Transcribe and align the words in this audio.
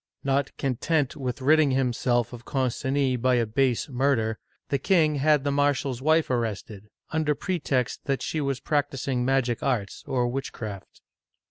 Not 0.23 0.57
content 0.57 1.15
with 1.15 1.43
ridding 1.43 1.69
himself 1.69 2.33
of 2.33 2.43
Concini 2.43 3.15
by 3.21 3.35
a 3.35 3.45
base 3.45 3.87
murder, 3.87 4.39
the 4.69 4.79
king 4.79 5.17
had 5.17 5.43
the 5.43 5.51
marshal's 5.51 6.01
wife 6.01 6.31
arrested, 6.31 6.87
under 7.11 7.35
pretext 7.35 8.05
that 8.05 8.23
she 8.23 8.41
was 8.41 8.59
practicing 8.59 9.23
magic 9.23 9.61
arts 9.61 10.03
or 10.07 10.27
witchcraft. 10.27 11.01